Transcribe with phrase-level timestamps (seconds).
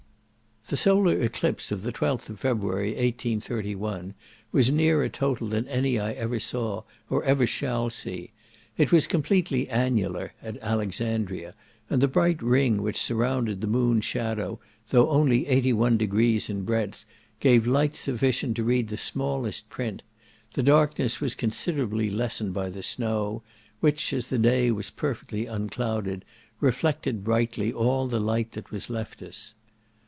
[0.67, 4.13] The solar eclipse of the 12th of February, 1831,
[4.53, 8.31] was nearer total than any I ever saw, or ever shall see.
[8.77, 11.55] It was completely annular at Alexandria,
[11.89, 14.59] and the bright ring which surrounded the moon's shadow,
[14.91, 17.03] though only 81° in breadth,
[17.41, 20.03] gave light sufficient to read the smallest print;
[20.53, 23.43] the darkness was considerably lessened by the snow,
[23.81, 26.23] which, as the day was perfectly unclouded,
[26.61, 29.53] reflected brightly all the light that was left us.